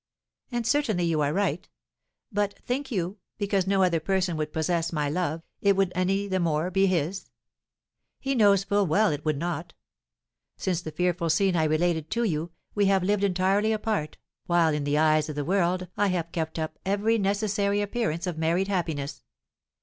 And 0.51 0.65
certainly 0.65 1.03
you 1.03 1.21
are 1.21 1.31
right. 1.31 1.69
But, 2.31 2.57
think 2.57 2.89
you, 2.89 3.19
because 3.37 3.67
no 3.67 3.83
other 3.83 3.99
person 3.99 4.35
would 4.35 4.51
possess 4.51 4.91
my 4.91 5.07
love, 5.07 5.43
it 5.61 5.75
would 5.75 5.91
any 5.93 6.27
the 6.27 6.39
more 6.39 6.71
be 6.71 6.87
his? 6.87 7.29
He 8.19 8.33
knows 8.33 8.63
full 8.63 8.87
well 8.87 9.11
it 9.11 9.23
would 9.23 9.37
not. 9.37 9.73
Since 10.57 10.81
the 10.81 10.89
fearful 10.91 11.29
scene 11.29 11.55
I 11.55 11.65
related 11.65 12.09
to 12.09 12.23
you, 12.23 12.49
we 12.73 12.87
have 12.87 13.03
lived 13.03 13.23
entirely 13.23 13.71
apart, 13.71 14.17
while 14.47 14.73
in 14.73 14.85
the 14.85 14.97
eyes 14.97 15.29
of 15.29 15.35
the 15.35 15.45
world 15.45 15.87
I 15.95 16.07
have 16.07 16.31
kept 16.31 16.57
up 16.57 16.79
every 16.83 17.19
necessary 17.19 17.79
appearance 17.79 18.25
of 18.25 18.39
married 18.39 18.69
happiness. 18.69 19.23